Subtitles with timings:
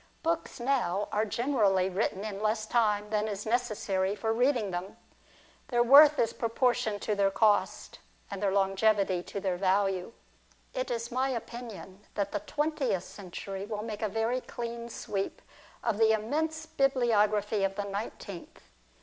[0.23, 4.97] Books now are generally written in less time than is necessary for reading them.
[5.67, 7.99] Their worth is proportioned to their cost,
[8.31, 10.13] and their longevity to their value.
[10.73, 15.39] It is my opinion that the twentieth century will make a very clean sweep
[15.83, 18.59] of the immense bibliography of the nineteenth.